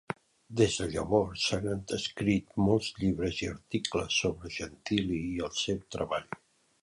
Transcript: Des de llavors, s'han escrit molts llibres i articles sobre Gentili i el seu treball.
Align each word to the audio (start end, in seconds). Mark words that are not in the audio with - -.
Des 0.59 0.77
de 0.77 0.85
llavors, 0.93 1.43
s'han 1.49 1.67
escrit 1.97 2.57
molts 2.69 2.89
llibres 3.03 3.43
i 3.45 3.51
articles 3.51 4.19
sobre 4.23 4.53
Gentili 4.55 5.19
i 5.37 5.39
el 5.49 5.55
seu 5.61 5.85
treball. 5.97 6.27